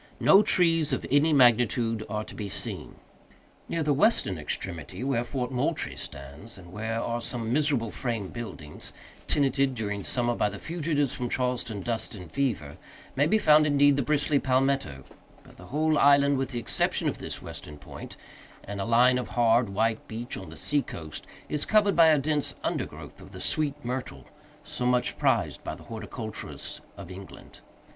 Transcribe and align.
No 0.19 0.41
trees 0.41 0.91
of 0.91 1.05
any 1.11 1.31
magnitude 1.31 2.03
are 2.09 2.23
to 2.23 2.33
be 2.33 2.49
seen. 2.49 2.95
Near 3.69 3.83
the 3.83 3.93
western 3.93 4.39
extremity, 4.39 5.03
where 5.03 5.23
Fort 5.23 5.51
Moultrie 5.51 5.95
stands, 5.95 6.57
and 6.57 6.71
where 6.73 6.99
are 6.99 7.21
some 7.21 7.53
miserable 7.53 7.91
frame 7.91 8.29
buildings, 8.29 8.93
tenanted, 9.27 9.75
during 9.75 10.03
summer, 10.03 10.33
by 10.35 10.49
the 10.49 10.57
fugitives 10.57 11.13
from 11.13 11.29
Charleston 11.29 11.81
dust 11.81 12.15
and 12.15 12.31
fever, 12.31 12.77
may 13.15 13.27
be 13.27 13.37
found, 13.37 13.67
indeed, 13.67 13.95
the 13.95 14.01
bristly 14.01 14.39
palmetto; 14.39 15.03
but 15.43 15.57
the 15.57 15.67
whole 15.67 15.99
island, 15.99 16.39
with 16.39 16.49
the 16.49 16.57
exception 16.59 17.07
of 17.07 17.19
this 17.19 17.43
western 17.43 17.77
point, 17.77 18.17
and 18.63 18.81
a 18.81 18.85
line 18.85 19.19
of 19.19 19.27
hard, 19.27 19.69
white 19.69 20.07
beach 20.07 20.35
on 20.35 20.49
the 20.49 20.57
seacoast, 20.57 21.27
is 21.47 21.63
covered 21.63 21.95
with 21.95 22.07
a 22.07 22.17
dense 22.17 22.55
undergrowth 22.63 23.21
of 23.21 23.33
the 23.33 23.39
sweet 23.39 23.75
myrtle, 23.85 24.25
so 24.63 24.83
much 24.87 25.19
prized 25.19 25.63
by 25.63 25.75
the 25.75 25.83
horticulturists 25.83 26.81
of 26.97 27.11
England. 27.11 27.59